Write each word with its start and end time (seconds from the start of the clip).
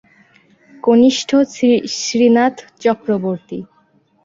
কনিষ্ঠ 0.83 1.29
শ্রীনাথ 1.97 2.55
চক্রবর্তী। 2.79 3.59